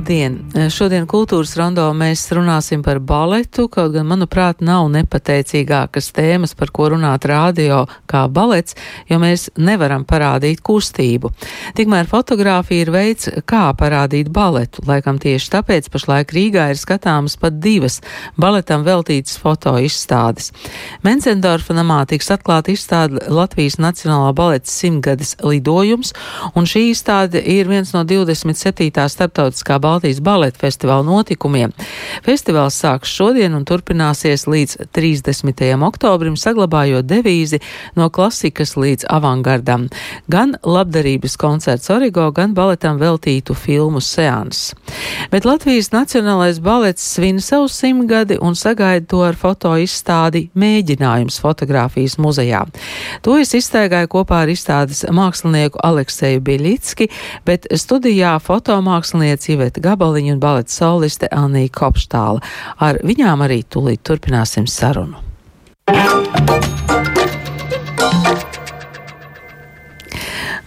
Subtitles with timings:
[0.00, 0.38] Labdien!
[0.72, 6.86] Šodien kultūras rondo mēs runāsim par baletu, kaut gan, manuprāt, nav nepateicīgākas tēmas, par ko
[6.94, 8.78] runāt rādio kā balets,
[9.10, 11.28] jo mēs nevaram parādīt kustību.
[11.76, 14.86] Tikmēr fotografija ir veids, kā parādīt baletu.
[14.88, 18.00] Laikam tieši tāpēc pašlaik Rīgā ir skatāmas pat divas
[18.40, 20.48] baletam veltītas foto izstādes.
[21.04, 26.16] Mencendorfa namā tiks atklāta izstāde Latvijas Nacionālā baleta simtgades lidojums,
[26.56, 28.88] un šī izstāde ir viens no 27.
[28.88, 31.72] starptautiskā Baltijas baleta festivāla notikumiem.
[32.22, 35.64] Festivāls sāks šodien un turpināsies līdz 30.
[35.82, 37.58] oktobrim, saglabājot devīzi
[37.98, 39.88] no klasikas līdz avangardam.
[40.30, 44.76] Gan labdarības koncerts Origo, gan baletam veltītu filmu seans.
[45.32, 52.14] Bet Latvijas Nacionālais balets svin savu simtgadi un sagaida to ar foto izstādi Mēģinājums fotografijas
[52.22, 52.62] muzejā.
[53.26, 57.10] To es izstaigāju kopā ar izstādes mākslinieku Alekseju Biļitski,
[57.48, 62.40] bet studijā fotomākslinieci Iveta Gabaliņa un baleta soliste Anija Kopštāla.
[62.82, 65.20] Ar viņām arī tūlīt turpināsim sarunu.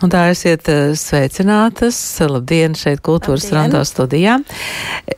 [0.04, 0.68] Un tā esiet
[1.00, 2.00] sveicinātas.
[2.32, 4.38] Labdien, šeit kultūras rando studijā.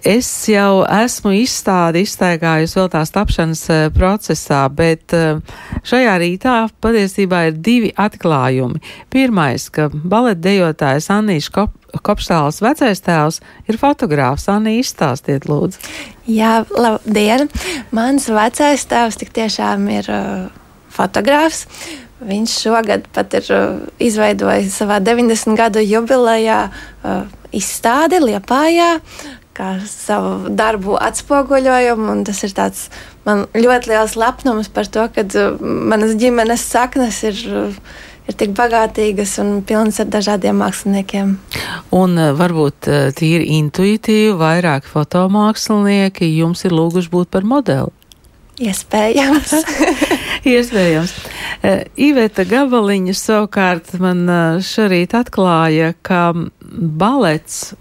[0.02, 5.14] Es jau esmu izstādi izstaigājusi vēl tās tapšanas procesā, bet
[5.86, 8.82] šajā rītā patiesībā ir divi atklājumi.
[9.14, 14.48] Pirmais, ka baletdejotājs Annīša Kop Kopštāls vecais tēvs ir fotogrāfs.
[14.52, 15.80] Anī, izstāstiet, lūdzu.
[16.30, 17.50] Jā, labdien!
[17.96, 20.48] Mans vecais tēvs tik tiešām ir uh,
[20.96, 21.66] fotogrāfs.
[22.26, 28.96] Viņš šogad pat ir uh, izveidojis savā 90 gadu jubilejā uh, izstādi Liepājā,
[29.56, 32.18] kā savu darbu atspoguļojumu.
[32.28, 32.88] Tas ir tāds
[33.28, 37.46] man ļoti liels lepnums par to, ka uh, manas ģimenes saknes ir.
[38.26, 41.36] Ir tik bagātīgas un pilnas ar dažādiem māksliniekiem.
[41.94, 47.94] Un varbūt tīri intuitīvi vairāk fotomākslinieki jums ir lūguši būt par modeli.
[48.66, 49.54] Iespējams.
[50.56, 51.14] Iespējams.
[52.00, 54.26] Iveta Gabaliņa savukārt man
[54.64, 56.30] šorīt atklāja, ka
[56.72, 57.74] balets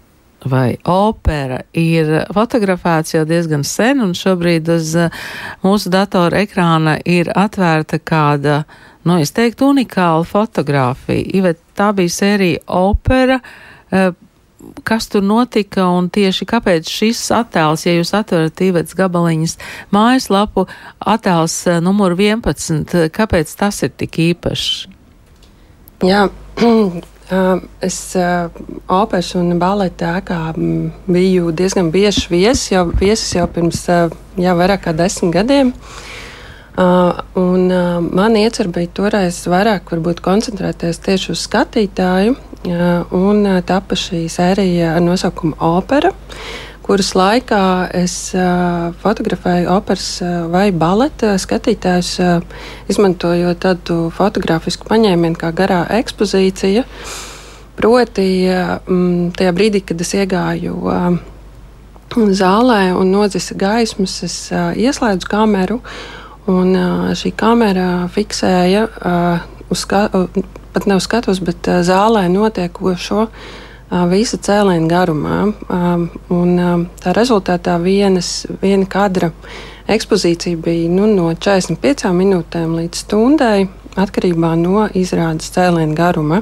[0.45, 4.93] vai opera ir fotografēts jau diezgan sen, un šobrīd uz
[5.65, 8.63] mūsu datora ekrāna ir atvērta kāda
[9.05, 11.25] nu, es teiktu, unikāla fotografija.
[11.37, 13.39] Ivet, tā bija sērija opera.
[14.83, 19.59] Kas tur notika un tieši kāpēc šis attēls, ja jūs atverat Ivets Gabaliņas
[19.93, 20.65] mājaslapu,
[21.05, 24.71] attēls numur 11, kāpēc tas ir tik īpašs?
[26.05, 26.25] Jā,
[27.81, 27.99] es
[28.85, 30.39] operas un baleta ēkā
[31.09, 35.71] biju diezgan bieži viesis, jau, viesis jau pirms jau vairāk kā desmit gadiem.
[35.73, 36.03] Uh,
[36.75, 43.45] Uh, un, uh, man iecer bija toreiz vairāk varbūt, koncentrēties tieši uz skatītāju, uh, un
[43.47, 46.11] uh, tapa šī sērija ar nosaukumu Opera,
[46.85, 52.59] kuras laikā es uh, fotografēju operas uh, vai baleta skatītājus, uh,
[52.91, 56.85] izmantojot tādu fotografisku paņēmienu kā garā ekspozīcija.
[57.75, 58.75] Proti, uh,
[59.35, 61.17] tajā brīdī, kad es iegāju uh,
[62.37, 65.81] zālē un nodzisa gaismas, es uh, ieslēdzu kameru.
[66.45, 66.75] Un
[67.17, 68.83] šī kamera fiksēja
[69.73, 70.27] uz skatu,
[70.75, 73.23] pat ne uz skatuves, bet zālē notiekošo
[74.11, 75.39] visa cēliena garumā.
[76.33, 79.31] Un tā rezultātā vienas, viena kadra
[79.87, 86.41] ekspozīcija bija nu, no 45 minūtēm līdz stundai, atkarībā no izrādes cēliena garuma.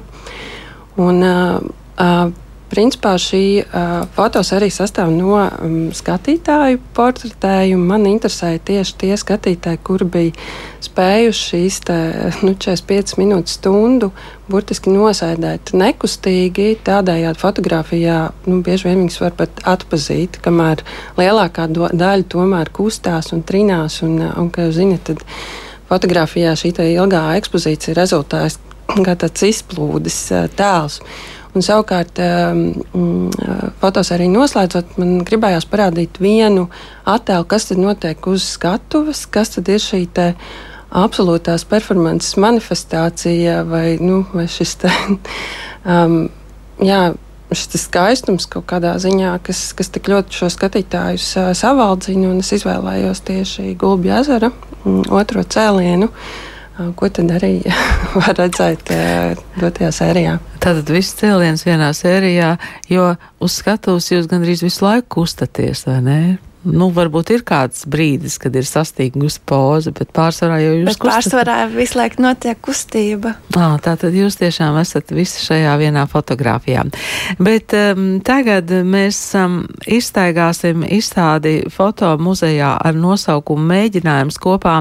[0.97, 1.23] Un,
[2.73, 7.83] Principā šī uh, fotosērija sastāv no um, skatītāju portretējuma.
[7.91, 10.47] Man interesēja tieši tie skatītāji, kuri bija
[10.81, 11.97] spējuši šīs te,
[12.41, 14.09] nu, 45 minūtes stundu
[14.49, 16.79] burtiski nosēdēt nekustīgi.
[16.87, 18.17] Tādējādi fotografijā
[18.49, 20.81] nu, bieži vien viņas var pat atpazīt, kamēr
[21.21, 24.01] lielākā do, daļa tomēr kustās un trinās.
[24.01, 25.21] Un, un kā jūs zinat, tad
[25.93, 28.57] fotografijā šī ilgā ekspozīcija rezultāts
[29.05, 30.19] kā tāds izplūdes
[30.57, 30.99] tēls.
[31.53, 33.29] Un savukārt, um,
[33.81, 36.65] fotos arī noslēdzot, man gribējās parādīt vienu
[37.05, 40.31] attēlu, kas tad notiek uz skatuves, kas tad ir šī te
[40.93, 44.93] absolūtās performances manifestācija vai, nu, vai šis te,
[45.85, 46.17] um,
[46.91, 47.03] jā,
[47.53, 53.21] šis skaistums kaut kādā ziņā, kas, kas tik ļoti šo skatītājus uh, savaldzina, es izvēlējos
[53.29, 56.09] tieši Gulbju ezera mm, otro cēlienu.
[56.09, 56.49] Uh,
[56.95, 57.53] Ko tad arī
[58.15, 58.91] var redzēt
[59.59, 60.37] dotajā sērijā?
[60.63, 62.55] Tātad viss cēliens vienā sērijā,
[62.91, 63.11] jo
[63.43, 66.19] uz skatuves jūs gandrīz visu laiku kustaties, vai ne?
[66.65, 71.57] Nu, varbūt ir kāds brīdis, kad ir sastīgusi poza, bet pārsvarā jau jūs Bet pārsvarā
[71.73, 73.35] visu laiku notiek kustība.
[73.57, 76.85] À, tā tad jūs tiešām esat visi šajā vienā fotografijā.
[77.43, 84.75] Bet um, tagad mēs um, izstaigāsim izstādi foto muzejā ar nosaukumu Mēģinājums kopā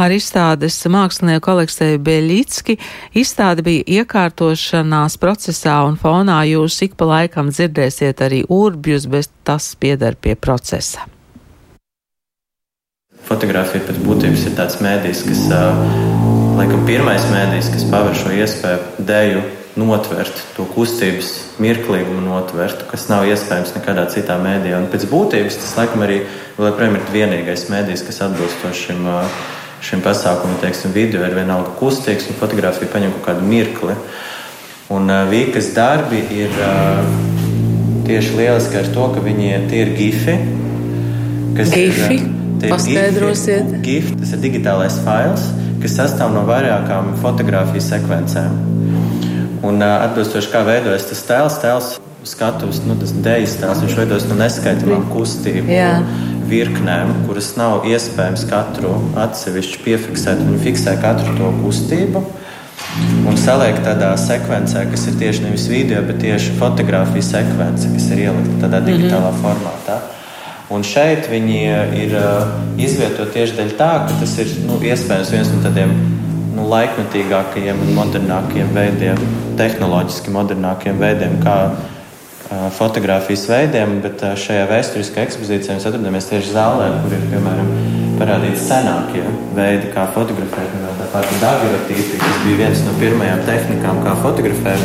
[0.00, 2.78] ar izstādes mākslinieku Alekseju Beļicki.
[3.20, 9.74] Izstāde bija iekārtošanās procesā un fonā jūs ik pa laikam dzirdēsiet arī urbjus, bet tas
[9.74, 11.08] piedar pie procesa.
[13.26, 15.40] Fotogrāfija pēc būtības ir tāds mēdījis, kas,
[16.58, 19.42] laikam, pirmais mēdījis, kas paver šo iespēju dēļu
[19.80, 21.32] notvert to kustības
[21.62, 24.84] mirklīgumu, notvert, kas nav iespējams nekādā citā mēdījā.
[24.84, 26.22] Un pēc būtības tas, laikam, arī
[26.58, 29.10] joprojām ir vienīgais mēdījis, kas atbilstoši šim,
[29.90, 33.98] šim pasākumam, teiksim, video ir vienalga kustīgs un fotografija paņem kaut kādu mirkli.
[34.94, 36.54] Un Vīkas darbi ir
[38.10, 40.36] tieši lieliski ar to, ka viņi tie ir gifi.
[41.60, 42.18] Gifi?
[42.60, 43.70] Ir, Paskaidrosiet.
[43.84, 45.46] GIF, tas ir digitālais fails,
[45.80, 48.58] kas sastāv no vairākām fotografiju sekvencēm.
[49.64, 51.94] Un atbilstoši kā veidojas tas tēls, tēls
[52.28, 55.94] skatus, nu, tas dejas tēls, viņš veidojas no neskaitāmām kustību Jā.
[56.50, 58.92] virknēm, kuras nav iespējams katru
[59.22, 60.42] atsevišķi piefiksēt.
[60.44, 62.24] Viņi fiksē katru to kustību
[63.28, 68.24] un saliek tādā sekvencē, kas ir tieši nevis video, bet tieši fotografija sekvence, kas ir
[68.26, 69.44] ielikta tādā digitālā mm -hmm.
[69.44, 70.00] formātā.
[70.70, 75.32] Un šeit viņi eh, ir eh, izvietoti tieši dēļ tā, ka tas ir nu, iespējams
[75.34, 75.94] viens no tādiem
[76.54, 79.24] nu, laikmetīgākajiem un modernākajiem veidiem,
[79.58, 83.98] tehnoloģiski modernākajiem veidiem, kā uh, fotografijas veidiem.
[84.04, 87.70] Bet šajā vēsturiskajā ekspozīcijā mēs atrodamies tieši zālē, kur ir piemēram
[88.20, 89.24] parādīti senākie
[89.56, 90.74] veidi, kā fotografēt.
[91.10, 94.82] Tā pati daguerreotīpija, kas bija viens no pirmajām tehnikām, kā fotografēt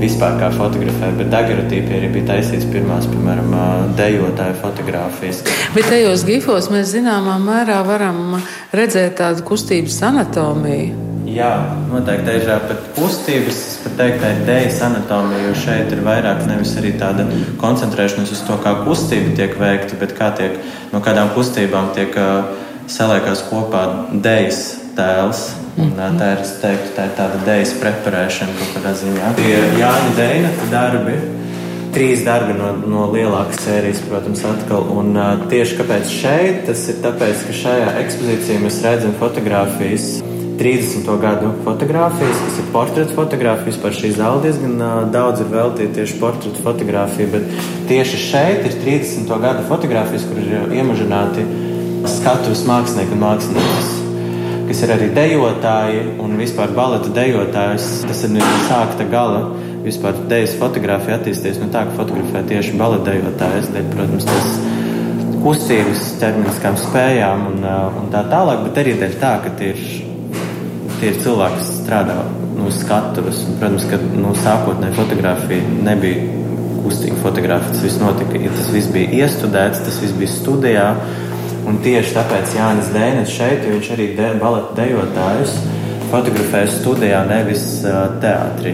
[0.00, 3.54] vispār kā fotografēt, bet daguerreotīpija arī bija taisīts pirmās, piemēram,
[3.94, 5.44] dejotāju fotogrāfijas.
[5.76, 8.40] Bet tajos gifos mēs zināmā mērā varam
[8.74, 11.06] redzēt tādu kustības anatomiju.
[11.30, 11.52] Jā,
[11.92, 16.74] noteikti ir pat kustības, pat teiktu, tā ir dēļas anatomija, jo šeit ir vairāk nevis
[16.80, 17.28] arī tāda
[17.62, 20.58] koncentrēšanās uz to, kā kustība tiek veikta, bet kā tiek,
[20.90, 22.50] no kādām kustībām tiek uh,
[22.90, 25.42] saliekās kopā dēļas tēls.
[25.80, 29.34] Un, tā ir, teiktu, tā ir tāda dēļas preparēšana kaut kādā ziņā.
[29.38, 31.18] Tie Jāņa Deina darbi.
[31.94, 34.84] Trīs darbi no, no lielākas sērijas, protams, atkal.
[34.94, 40.10] Un uh, tieši kāpēc šeit, tas ir tāpēc, ka šajā ekspozīcijā mēs redzam fotogrāfijas,
[40.60, 41.08] 30.
[41.22, 43.80] gadu fotogrāfijas, kas ir portretu fotogrāfijas.
[43.82, 47.48] Par šī zāle diezgan uh, daudz ir veltīta tieši portretu fotografija, bet
[47.90, 49.32] tieši šeit ir 30.
[49.46, 51.48] gadu fotogrāfijas, kur ir iemužināti
[52.20, 53.89] skatuves mākslinieki un mākslinieces
[54.70, 57.88] kas ir arī dejotāji un vispār baleta dejotājs.
[58.06, 58.36] Tas ir
[58.68, 59.48] sākta gala.
[59.80, 63.70] Vispār dēļas fotografija attīstīties no tā, ka fotografē tieši baleta dejotājs.
[63.74, 69.32] Dēļ, protams, tas kustības, ķermeniskām spējām un, uh, un tā tālāk, bet arī dēļ tā,
[69.42, 69.80] ka tie ir,
[71.00, 72.18] tie ir cilvēki, kas strādā
[72.60, 73.40] no nu, skatuves.
[73.48, 76.28] Un, protams, ka nu, sākotnēji fotografija nebija
[76.84, 77.74] kustīga fotografija.
[77.74, 80.86] Tas viss notika, ja tas viss bija iestudēts, tas viss bija studijā.
[81.70, 85.52] Un tieši tāpēc Jānis Dēnis šeit, jo viņš arī de, baleta dejotājus
[86.10, 88.72] fotografē studijā, nevis uh, teātrī.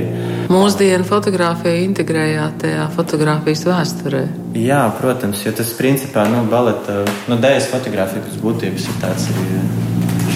[0.48, 4.22] Mūsdienu fotografiju integrējāt tajā fotografijas vēsturē.
[4.56, 9.29] Jā, protams, jo tas principā nu, baleta, nu, dēļas fotografija pēc būtības ir tāds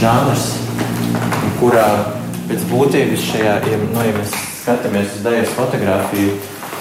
[0.02, 0.50] žanrs,
[1.62, 1.88] kurā
[2.50, 6.36] pēc būtības šajā, ja, nu, ja mēs skatāmies uz dēļas fotografiju,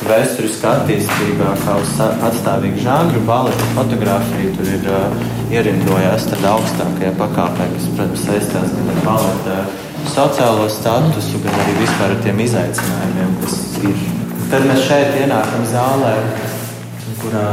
[0.07, 1.91] vēsturiskā attīstībā, kā uz
[2.29, 8.93] atstāvīgu žanru, baleta fotografija tur ir uh, ierindojās tādā augstākajā pakāpē, kas, protams, saistās gan
[8.93, 9.57] ar baleta
[10.13, 13.57] sociālo statusu, gan arī vispār ar tiem izaicinājumiem, kas
[13.89, 14.05] ir.
[14.49, 16.13] Tad mēs šeit ienākam zālē,
[17.19, 17.49] kurā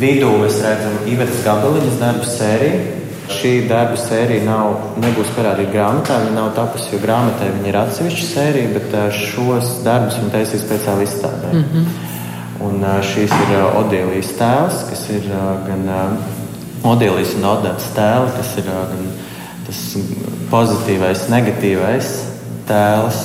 [0.00, 2.99] vidū mēs redzam Ivetas Gabaliņas darbu sēriju
[3.34, 6.18] šī darba sērija nav, nebūs parādīta grāmatā.
[6.24, 11.06] Viņa nav tapusi, jo grāmatai viņa ir atsevišķa sērija, bet šos darbus viņa taisīs speciāli
[11.08, 11.52] izstādē.
[11.52, 12.08] Mm -hmm.
[12.60, 15.28] Un šīs ir Odīlijas tēls, kas ir
[15.66, 15.86] gan
[16.84, 19.06] Odīlijas un Odētas tēli, kas ir gan
[19.66, 19.80] tas
[20.50, 22.10] pozitīvais, negatīvais
[22.68, 23.20] tēls.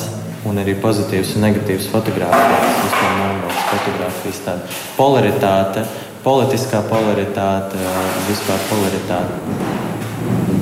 [0.45, 4.61] Un arī pozitīvs un negatīvs fotografijas, vispār monētas fotografijas, tāda
[4.97, 5.85] polaritāte,
[6.23, 7.81] politiskā polaritāte,
[8.29, 9.84] vispār polaritāte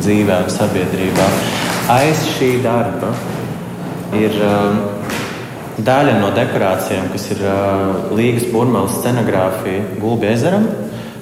[0.04, 1.28] dzīvē un sabiedrībā.
[1.94, 3.12] Aiz šī darba
[4.16, 4.82] ir um,
[5.84, 10.68] daļa no dekorācijām, kas ir uh, Līgas burbuļsaktas scenogrāfija Gulbi ezeram,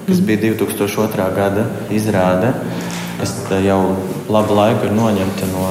[0.06, 1.28] kas bija 2002.
[1.36, 2.52] gada izrāde,
[3.20, 3.80] kas jau
[4.32, 5.68] labu laiku ir noņemta no,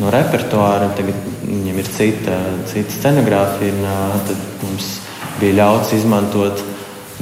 [0.00, 0.90] no repertuāra.
[0.98, 2.40] Tagad viņam ir cita,
[2.72, 4.96] cita scenogrāfija, un uh, tad mums
[5.40, 6.69] bija ļauts izmantot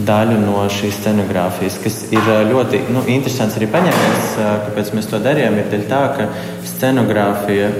[0.07, 4.35] daļu no šīs scenogrāfijas, kas ir ļoti nu, interesants arī paņēmiens,
[4.67, 5.59] kāpēc mēs to darījām.
[5.59, 6.29] Ir tā, ka
[6.69, 7.71] scenogrāfija,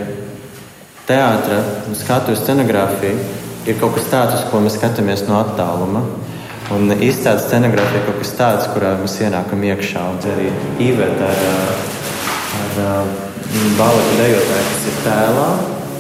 [1.09, 3.15] teātra un skatu scenogrāfija
[3.69, 6.05] ir kaut kas tāds, uz ko mēs skatāmies no attāluma.
[6.75, 10.05] Un izcēlta scenogrāfija ir kaut kas tāds, kurā mēs ienākam iekšā.
[10.13, 10.51] Un arī
[10.85, 11.81] Iveta ar,
[12.59, 15.51] ar, ar baleta dejotāju, kas ir tēlā.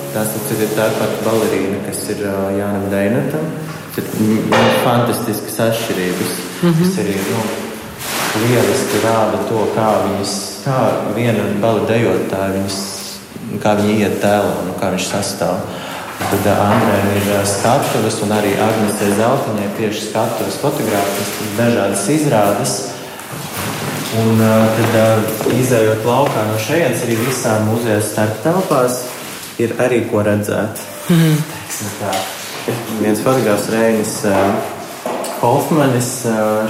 [0.08, 2.24] Tas ir tā pati balerīna, kas ir
[2.58, 3.50] Jānam Deinatam
[3.98, 4.04] ir
[4.84, 6.30] fantastiskas atšķirības,
[6.62, 6.78] mm -hmm.
[6.84, 7.40] kas arī nu,
[8.42, 10.32] lieliski rāda to, kā viņas,
[10.64, 10.78] kā
[11.16, 12.78] viena bala dejotāja, viņas,
[13.62, 15.60] kā viņi iet tēlā un kā viņš sastāv.
[16.18, 22.72] Tad Andrejam ir skatuves, un arī Agnēsai Zeltiņai tieši skatuves fotogrāfijas, dažādas izrādes.
[24.18, 24.40] Un
[24.92, 25.22] tad,
[25.60, 29.02] izējot laukā no šejienes, arī visām muzeja starptelpās
[29.58, 30.82] ir arī ko redzēt.
[31.08, 32.47] Mm -hmm
[33.00, 34.18] viens fotogrāfs Reinis
[35.38, 36.10] Hofmanis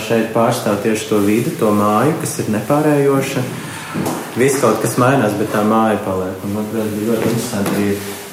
[0.04, 3.44] šeit pārstāv tieši to vidi, to māju, kas ir nepārējoša.
[4.38, 6.42] Viss kaut kas mainās, bet tā māja paliek.
[6.44, 7.86] Un man liekas, bija ļoti interesanti, arī,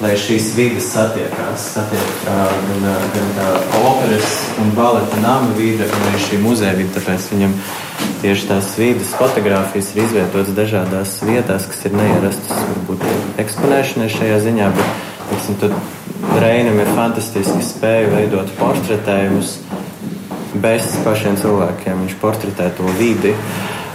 [0.04, 1.64] lai šīs vidas satiekās.
[1.72, 2.84] Satiek gan,
[3.16, 3.48] gan tā
[3.80, 6.92] operas un baleta nama vide, un arī šī muzeja vide.
[6.98, 7.56] Tāpēc viņam
[8.20, 13.08] tieši tās vidas fotogrāfijas ir izvietotas dažādās vietās, kas ir neierastas varbūt
[13.40, 14.72] eksponēšanai šajā ziņā.
[14.76, 15.72] Bet, Teiksim, tad
[16.40, 19.56] Reinam ir fantastiski spēja veidot portretējumus
[20.62, 22.04] bez pašiem cilvēkiem.
[22.04, 23.34] Viņš portretē to vidi,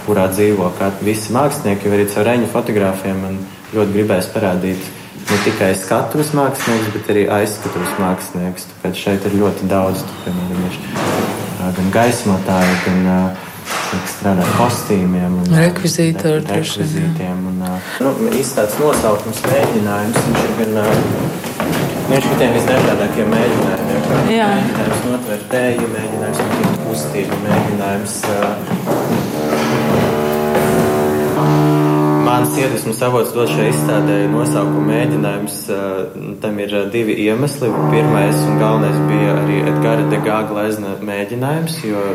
[0.06, 0.70] kurā dzīvo
[1.02, 1.92] visi mākslinieki.
[1.92, 3.38] Arī caur Reņa fotogrāfiem man
[3.74, 4.90] ļoti gribēs parādīt
[5.30, 8.68] ne tikai skatuves mākslinieks, bet arī aizskatuves mākslinieks.
[8.72, 13.48] Tāpēc šeit ir ļoti daudz, tu, piemēram, ir gan gaismotāji, gan uh,
[14.10, 16.42] strādā ar kostīmiem, un rekvizītiem.
[16.50, 17.62] rekvizītiem un,
[18.02, 20.20] nu, izstāsts nosaukums mēģinājums.
[20.26, 24.02] Viņš ir gan viņš šitiem visdažādākiem mēģinājumiem.
[24.32, 24.48] Jā.
[24.56, 28.18] Mēģinājums notvert tēju, mēģinājums notvert kustību, mēģinājums.
[32.26, 35.56] Mans iedvesmas avots dot šai izstādē nosaukumu mēģinājums.
[36.44, 37.72] Tam ir divi iemesli.
[37.92, 42.06] Pirmais un galvenais bija arī Edgara Degā glezna mēģinājums, jo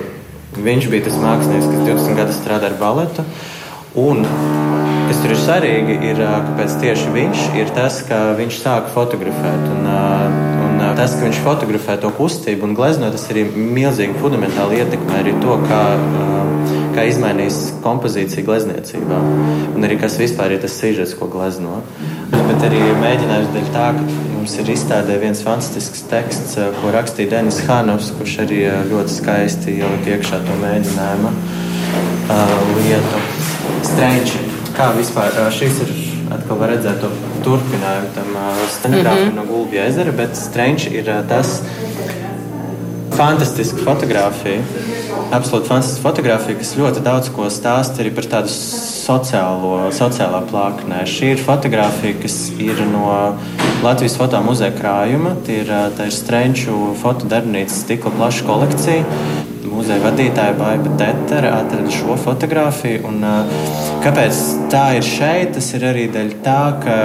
[0.55, 3.25] Viņš bija tas mākslinieks, kas 20 gadus strādā ar baletu.
[3.99, 4.23] Un
[5.27, 9.65] tur ir svarīgi, ir, kāpēc tieši viņš ir tas, ka viņš sāka fotografēt.
[9.73, 9.89] Un,
[10.63, 15.33] un tas, ka viņš fotografē to kustību un glezno, tas arī milzīgi fundamentāli ietekmē arī
[15.43, 15.81] to, kā,
[16.95, 19.19] kā izmainīs kompozīcija glezniecībā.
[19.75, 21.81] Un arī kas vispār ir tas sižets, ko glezno.
[22.31, 27.59] Bet arī mēģinājums dēļ tā, ka mums ir izstādē viens fantastisks teksts, ko rakstīja Denis
[27.67, 33.25] Hanovs, kurš arī ļoti skaisti ielika iekšā to mēģinājumu uh, lietu.
[33.87, 34.46] Strēņķi,
[34.77, 35.93] kā vispār šis ir
[36.35, 37.09] atkal var redzēt to
[37.45, 38.33] turpinājumu tam
[38.75, 39.35] scenogrāfam mm -hmm.
[39.35, 41.61] no Gulbja ezera, bet Strēņķi ir tas
[43.17, 44.61] fantastiska fotografija,
[45.31, 48.53] absolūti fantastiska fotografija, kas ļoti daudz ko stāsta arī par tādu
[49.07, 51.01] sociālo, sociālā plāksnē.
[51.09, 53.07] Šī ir fotografija, kas ir no
[53.83, 55.35] Latvijas foto muzeja krājuma.
[55.47, 59.03] Tā ir, tā ir Strenču fotodarbnīcas stikla plaša kolekcija.
[59.77, 63.03] Muzeja vadītāja Baiba Tetera atrada šo fotografiju.
[63.11, 63.21] Un,
[64.01, 64.39] kāpēc
[64.73, 65.53] tā ir šeit?
[65.57, 66.97] Tas ir arī dēļ tā, ka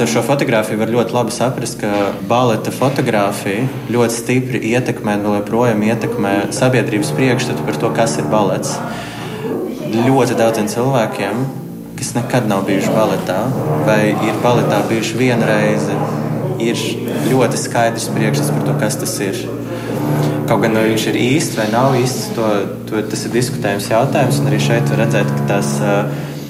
[0.00, 5.82] Ar šo fotografiju var ļoti labi saprast, ka baleta fotografija ļoti stipri ietekmē un joprojām
[5.84, 8.78] ietekmē sabiedrības priekšstatu par to, kas ir balets
[9.92, 11.42] ļoti daudziem cilvēkiem,
[11.98, 13.42] kas nekad nav bijuši baletā,
[13.84, 15.98] vai ir baletā bijuši vienu reizi,
[16.64, 16.80] ir
[17.28, 19.42] ļoti skaidrs priekšstats par to, kas tas ir.
[20.50, 22.46] Kaut gan viņš ir īsts vai nav īsts, to,
[22.88, 24.40] to, tas ir diskutējums jautājums.
[24.50, 25.68] Arī šeit var redzēt, ka tās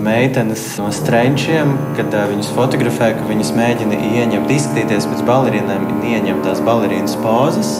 [0.00, 6.48] meitenes no strenčiem, kad viņas fotografē, ka viņas mēģina ieņemt, izskatīties pēc balerīnām un ieņemt
[6.48, 7.74] tās balerīnas pozas.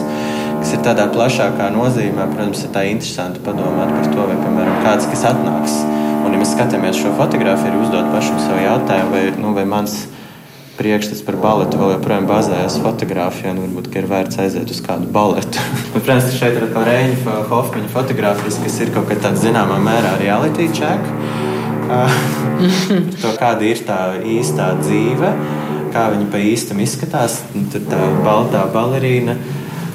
[0.59, 5.09] Kas ir tādā plašākā nozīmē, protams, ir tā interesanti padomāt par to, vai, piemēram, kāds,
[5.09, 5.79] kas atnāks.
[6.21, 10.03] Un, ja mēs skatāmies šo fotografiju, ir uzdot pašam sev jautājumu, vai, nu, vai mans
[10.81, 15.61] priekšstats par baletu vēl joprojām bazējas fotografijā, un varbūt ir vērts aiziet uz kādu baletu.
[15.93, 20.69] Protams, šeit ir atkal Reņģa Hofmaņa fotografijas, kas ir kaut kā tāds zināmā mērā reality
[20.73, 21.05] check.
[23.21, 25.33] to, kāda ir tā īstā dzīve,
[25.93, 27.41] kā viņa pa īstam izskatās.
[27.73, 29.35] Tur tā baltā balerīna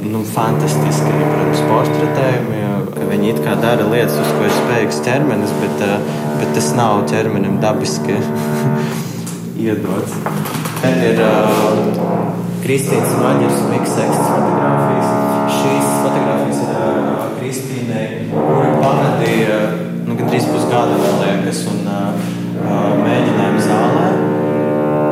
[0.07, 2.63] nu, fantastiski, protams, portretējumi.
[3.11, 7.05] Viņi it kā dara lietas, uz ko ir spējīgs ķermenis, bet, eh, bet tas nav
[7.11, 8.21] ķermenim dabiski
[9.67, 10.66] iedots.
[10.81, 11.31] Te ir uh,
[12.65, 15.11] Kristīnas Maņas un Miksekstas fotografijas.
[15.57, 19.61] Šīs fotografijas ir uh, Kristīnai, kura pavadīja
[20.07, 22.27] nu, gandrīz pusgadu vēl liekas un uh,
[23.03, 24.09] mēģinājumu zālē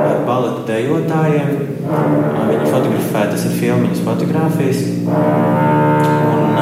[0.04, 1.54] ar baleta dejotājiem
[1.84, 4.78] Viņa fotografē, tas ir filmiņas fotografijas.
[5.04, 6.54] Un,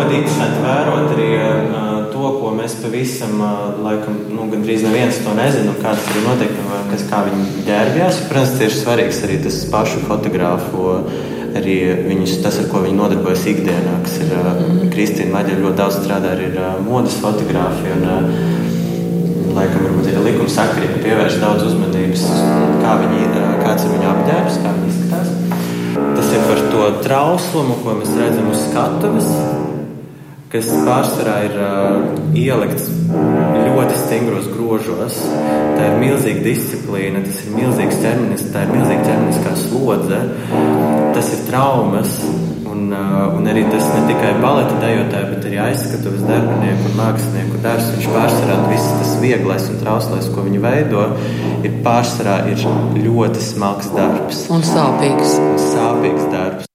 [0.00, 1.79] ļoti interesanti vērot arī uh,
[2.38, 3.40] ko mēs pavisam,
[3.84, 8.22] laikam, nu, gandrīz neviens to nezina, un kāds ir noteikumi, kas kā viņi ģērbjās.
[8.30, 10.86] Protams, tieši svarīgs arī tas pašu fotogrāfu,
[11.58, 16.00] arī viņus, tas, ar ko viņi nodarbojas ikdienā, kas ir uh, Kristīna Maģa ļoti daudz
[16.00, 17.98] strādā arī ar modas fotografiju.
[17.98, 18.58] Un,
[19.56, 22.26] laikam, varbūt ir likuma sakarība, pievērš daudz uzmanības,
[22.84, 23.24] kā viņi,
[23.64, 25.32] kāds ir viņu apģērbs, kā viņi izskatās.
[26.16, 29.32] Tas ir par to trauslumu, ko mēs redzam uz skatuves,
[30.50, 35.18] kas pārsvarā ir uh, ielikts ļoti stingros grožos.
[35.76, 40.22] Tā ir milzīga disciplīna, tas ir milzīgs ķermenis, tā ir milzīga ķermeniskā slodze,
[41.14, 42.16] tas ir traumas,
[42.70, 47.60] Un, uh, un arī tas ne tikai baleta dejotāja, bet arī aizskatuves darbinieku un mākslinieku
[47.64, 47.90] darbs.
[47.96, 51.04] Viņš pārsvarā viss tas vieglais un trauslais, ko viņi veido,
[51.66, 52.64] ir pārsvarā ir
[53.10, 54.46] ļoti smags darbs.
[54.54, 55.38] Un sāpīgs.
[55.50, 56.69] Un sāpīgs darbs.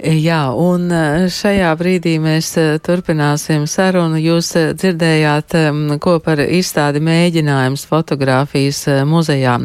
[0.00, 4.16] Jā, un eh, šajā brīdī mēs eh, turpināsim sarunu.
[4.16, 5.56] Jūs eh, dzirdējāt,
[6.00, 9.58] ko par izstādi mēģinājums fotografijas muzejā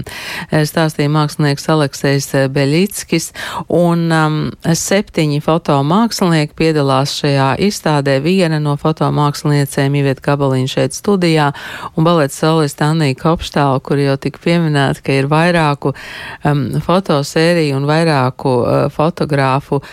[0.52, 3.30] stāstīja mākslinieks Aleksejs Beļickis,
[3.72, 8.18] un um, septiņi fotomākslinieki piedalās šajā izstādē.
[8.26, 11.52] Viena no fotomāksliniecēm Iviet Gabaliņa šeit studijā,
[11.96, 17.88] un balets solista Annija Kopštāla, kur jau tika pieminēta, ka ir vairāku um, fotosēriju un
[17.90, 19.84] vairāku uh, fotogrāfu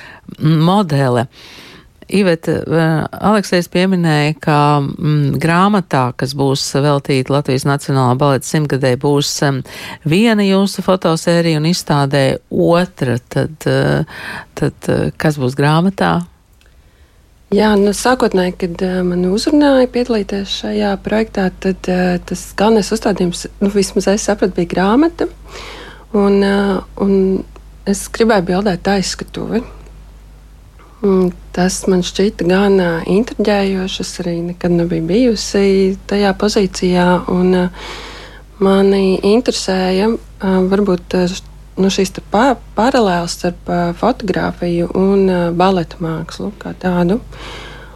[0.40, 1.26] modele.
[2.12, 2.90] Iveta, eh,
[3.30, 9.62] Aleksējs pieminēja, ka mm, grāmatā, kas būs veltīta Latvijas Nacionālā baleta simtgadē, būs um,
[10.04, 13.16] viena jūsu fotosērija un izstādē otra.
[13.32, 14.20] Tad, uh,
[14.58, 16.18] tad kas būs grāmatā?
[17.52, 23.44] Jā, nu, sākotnēji, kad uh, man uzrunāja piedalīties šajā projektā, tad uh, tas galvenais uzstādījums,
[23.60, 25.28] nu, vismaz es sapratu, bija grāmata.
[26.16, 27.12] Un, uh, un
[27.88, 29.60] es gribēju bildēt aizskatuvi.
[31.02, 32.78] Mm, tas man šķita gan
[33.10, 34.00] intriģējoši.
[34.04, 37.06] Es arī nekad nebiju bijusi tajā pozīcijā.
[37.32, 37.68] Un,
[38.62, 40.12] mani interesēja
[40.42, 41.16] varbūt
[41.80, 45.26] nu, šīs paralēlas starp fotografiju un
[45.58, 47.20] baleta mākslu kā tādu.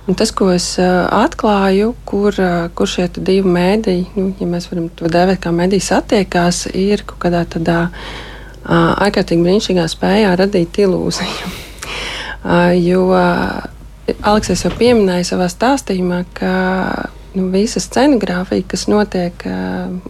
[0.06, 2.36] Un tas, ko es atklāju, kur,
[2.78, 7.18] kur šie divi mēdīji, nu, ja mēs varam to dēvēt kā mediju satiekās, ir kaut
[7.26, 7.80] kādā tādā
[8.66, 11.65] ārkārtīgi brīnišķīgā spējā radīt ilūziju.
[12.78, 13.08] Jo
[14.22, 16.50] Aleksis jau pieminēja savā stāstījumā, ka
[17.34, 19.42] nu, visa scenogrāfija, kas notiek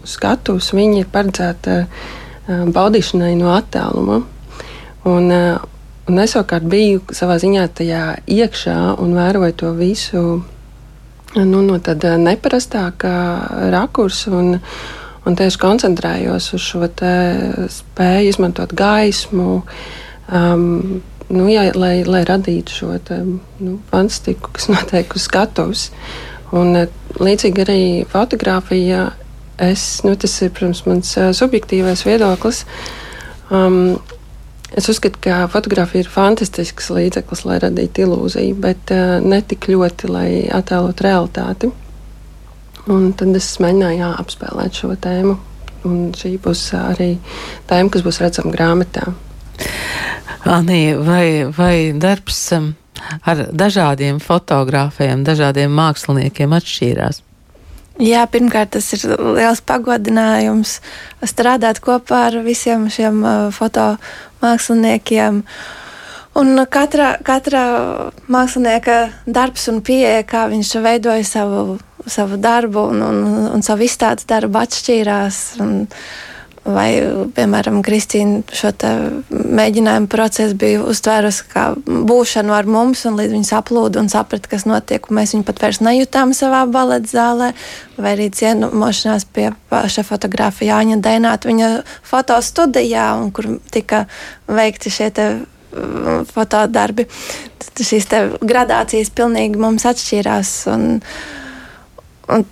[0.02, 1.78] uz skatuves, ir paredzēta
[2.46, 4.20] baudīšanai no attāluma.
[5.06, 10.22] Un, un es savukārt biju savā ziņā tajā iekšā un vēroju to visu
[11.36, 13.16] nu, no tāda neparastākā
[13.72, 14.32] rakursa.
[14.36, 14.58] Un,
[15.26, 19.62] un tieši koncentrējos uz šo spēju izmantot gaismu.
[20.26, 21.00] Um,
[21.32, 23.20] nu, jā, lai, lai radītu šo te,
[23.60, 25.88] nu, fantastiku, kas notiek uz skatuves.
[26.54, 29.10] Un, eh, līdzīgi arī fotografija,
[29.62, 32.62] es, nu, tas ir protams, mans uh, subjektīvais viedoklis.
[33.50, 33.96] Um,
[34.76, 40.12] es uzskatu, ka fotografija ir fantastisks līdzeklis, lai radītu ilūziju, bet uh, ne tik ļoti,
[40.12, 41.72] lai attēlotu realitāti.
[42.92, 45.38] Un tad es mēģināju apspēlēt šo tēmu.
[45.86, 47.14] Un šī būs arī
[47.70, 49.08] tēma, kas būs redzama grāmatā.
[50.46, 52.72] Anī, vai, vai darbs um,
[53.26, 57.22] ar dažādiem fotogrāfiem, dažādiem māksliniekiem atšķīrās?
[58.02, 59.06] Jā, pirmkārt, tas ir
[59.38, 60.76] liels pagodinājums
[61.24, 65.40] strādāt kopā ar visiem šiem uh, fotomāksliniekiem.
[66.36, 67.62] Un katra, katra
[68.28, 73.22] mākslinieka darbs un pieeja, kā viņš veidoja savu, savu darbu un, un,
[73.56, 75.38] un savu izstādes darbu, atšķīrās.
[75.64, 75.86] Un,
[76.66, 76.90] vai,
[77.36, 78.72] piemēram, Kristīna šo
[79.30, 84.66] mēģinājumu procesu bija uztvērusi kā būšanu ar mums, un līdz viņa saplūda un saprata, kas
[84.68, 87.50] notiek, mēs viņu pat vairs nejūtām savā baleta zālē,
[87.98, 91.72] vai arī ciemošanās pie paša fotografa Jāņa Dēnāta viņa
[92.06, 94.04] fotostudijā, kur tika
[94.50, 97.08] veikti šie mm, fotodarbi.
[97.62, 98.08] Tad šīs
[98.42, 100.56] gradācijas pilnīgi mums atšķīrās.
[100.74, 100.88] Un,
[102.32, 102.48] un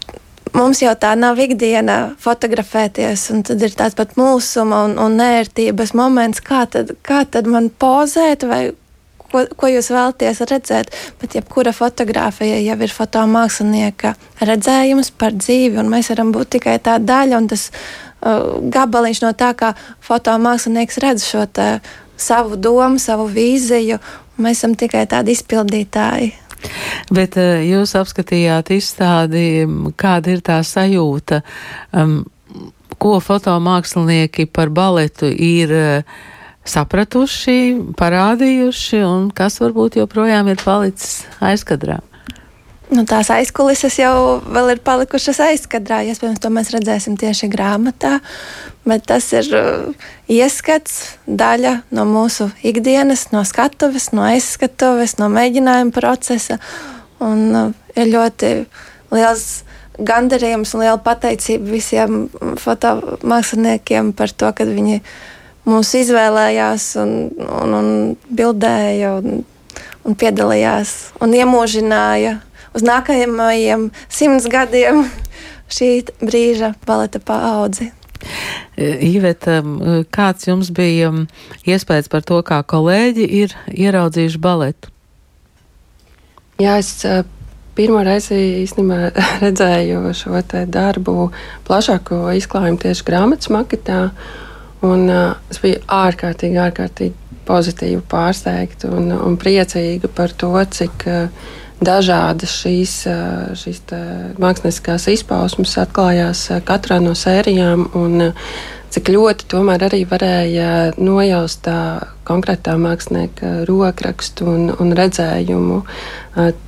[0.52, 5.94] mums jau tā nav ikdiena fotografēties, un tad ir tāds pat mūsuma un, un nērtības
[5.96, 8.44] moments, kā tad, kā tad man pozēt
[9.34, 10.94] ko, ko jūs vēlaties redzēt.
[11.20, 16.98] Bet jebkura fotografija jau ir fotomākslinieka redzējums par dzīvi, un mēs varam būt tikai tā
[17.02, 19.74] daļa un tas uh, gabaliņš no tā, kā
[20.06, 21.46] fotomākslinieks redz šo
[22.16, 23.98] savu domu, savu vīziju,
[24.38, 26.30] mēs esam tikai tādi izpildītāji.
[27.14, 29.64] Bet uh, jūs apskatījāt izstādi,
[30.00, 31.42] kāda ir tā sajūta,
[31.92, 32.22] um,
[33.02, 36.16] ko fotomākslinieki par baletu ir uh,
[36.64, 37.58] sapratuši,
[37.98, 42.00] parādījuši, un kas varbūt joprojām ir palicis aizkadrā?
[42.92, 46.02] Nu, tās aizkulises jau ir palikušas aizkadrā.
[46.04, 48.18] Iespējams, to mēs redzēsim tieši grāmatā.
[48.84, 55.94] Bet tas ir uh, ieskats, daļa no mūsu ikdienas, no skatuves, no aizskatuves, no mēģinājuma
[55.96, 56.60] procesa.
[57.24, 58.52] Un uh, ir ļoti
[59.14, 59.48] liels
[59.96, 62.24] gandarījums un liela pateicība visiem
[62.60, 65.00] fotomāksliniekiem par to, ka viņi
[65.70, 67.92] mūs izvēlējās un, un, un
[68.28, 69.44] bildēja un,
[70.04, 72.40] un piedalījās un iemūžināja
[72.74, 75.04] uz nākamajiem simts gadiem
[75.72, 75.90] šī
[76.22, 77.90] brīža baleta paudzi.
[78.78, 79.60] Iveta,
[80.14, 81.10] kāds jums bija
[81.68, 84.90] iespējas par to, kā kolēģi ir ieraudzījuši baletu?
[86.62, 86.94] Jā, es
[87.74, 89.10] pirmo reizi īstenībā
[89.44, 90.40] redzēju šo
[90.72, 91.28] darbu
[91.66, 94.00] plašāko izklājumu tieši grāmatas maketā.
[94.84, 101.52] Un, uh, es biju ārkārtīgi, ārkārtīgi pozitīvi pārsteigta un, un priecīga par to, cik uh,
[101.86, 102.94] dažādas šīs,
[103.60, 103.82] šīs
[104.40, 107.88] mākslinieckās izpausmes atklājās katrā no sērijām.
[107.98, 108.32] Un,
[108.94, 110.68] cik ļoti tomēr arī varēja
[111.02, 111.78] nojaust tā
[112.28, 115.80] konkrētā mākslinieka rokrakstu un, un redzējumu.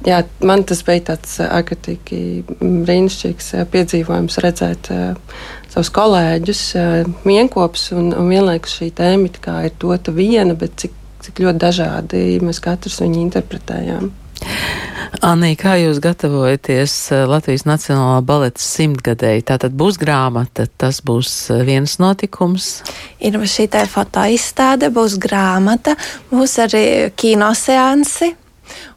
[0.07, 2.19] Jā, man tas bija tāds ārkārtīgi
[2.59, 6.67] brīnišķīgs piedzīvojums redzēt savus kolēģus,
[7.25, 10.95] vienopus un, un vienlaikus šī tēma ir dota viena, bet cik,
[11.27, 14.11] cik ļoti dažādi mēs katrs viņu interpretējām.
[15.25, 19.47] Anī, kā jūs gatavojaties eh, Latvijas Nacionālā baleta simtgadēji?
[19.49, 22.83] Tātad būs grāmata, tas būs eh, viens notikums.
[23.19, 25.97] Ir šī tā fotoizstāde, būs grāmata,
[26.33, 26.85] būs arī
[27.17, 28.35] kinoseansi.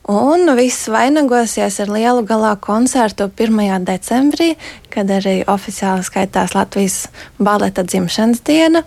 [0.10, 3.84] Un viss vainagosies ar lielu galā koncertu 1.
[3.86, 4.56] decembrī,
[4.90, 7.04] kad arī oficiāli skaitās Latvijas
[7.38, 8.82] baleta dzimšanas diena.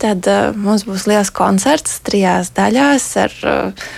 [0.00, 3.90] Tad uh, mums būs liels koncerts trijās daļās ar uh,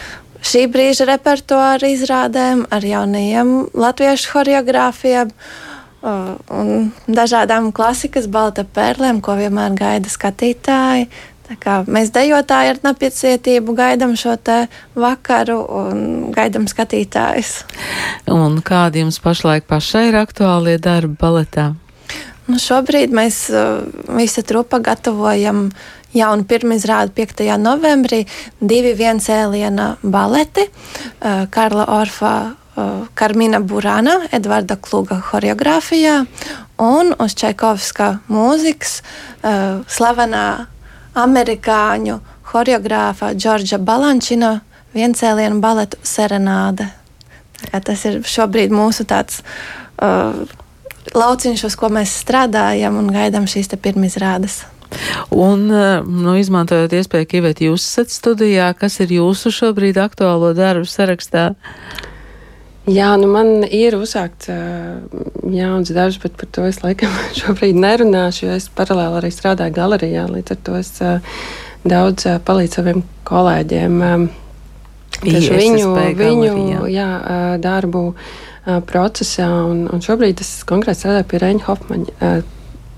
[0.42, 9.38] šī brīža repertuāra izrādēm, ar jaunajiem latviešu choreogrāfiem uh, un dažādām klasikas balta pērlēm, ko
[9.38, 11.11] vienmēr gaida skatītāji.
[11.52, 14.38] Mēs dejotāji ar nepacietību gaidām šo
[14.96, 15.98] vakaru un
[16.33, 17.66] gaidām skatītājus.
[18.31, 21.74] Un kādi jums pašlaik pašai ir aktuālie darbi baletā?
[22.48, 23.85] Nu, šobrīd mēs uh,
[24.16, 25.68] visa trupa gatavojam
[26.14, 27.44] jaunu pirmizrādi 5.
[27.61, 28.25] novembrī,
[28.61, 32.35] divi viens ēliena baleti, uh, Karla Orfa.
[32.72, 36.22] Uh, Karmina Burana, Edvarda Kluga choreogrāfijā
[36.81, 40.46] un uz Čaikovska mūzikas uh, slavenā
[41.12, 42.16] amerikāņu
[42.48, 44.55] choreogrāfa Džordža Balančina
[44.96, 46.88] viencēlienu baletu serenāde.
[47.70, 49.40] Tas ir šobrīd mūsu tāds
[50.03, 50.42] uh,
[51.14, 54.62] lauciņš, uz ko mēs strādājam un gaidām šīs pirmizrādes.
[55.33, 60.52] Un, eh, nu, izmantojot iespēju, ka Ivet jūs esat studijā, kas ir jūsu šobrīd aktuālo
[60.57, 61.52] darbu sarakstā?
[62.90, 64.98] Jā, nu man ir uzsākts uh,
[65.55, 70.26] jauns darbs, bet par to es laikam šobrīd nerunāšu, jo es paralēli arī strādāju galerijā.
[70.31, 71.42] Līdz ar to es uh,
[71.87, 74.00] daudz palīdzu saviem kolēģiem.
[75.22, 77.09] Tieši viņu, viņu jā,
[77.62, 78.09] darbu
[78.88, 82.33] procesā, un, un šobrīd es konkrēti strādāju pie Reņa Hofmaņa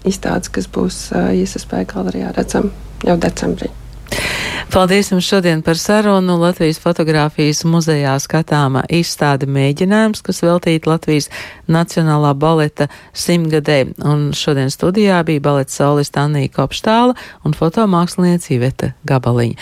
[0.05, 2.71] izstādes, kas būs ISSP galerijā redzam
[3.05, 3.73] jau decembrī.
[4.73, 6.37] Paldies jums šodien par sarunu.
[6.41, 11.29] Latvijas fotografijas muzejā skatāma izstāde mēģinājums, kas veltīta Latvijas
[11.71, 13.95] Nacionālā baleta simtgadē.
[14.03, 17.15] Un šodien studijā bija baleta solista Annija Kopštāla
[17.45, 19.61] un fotomākslinieca Iveta Gabaliņa.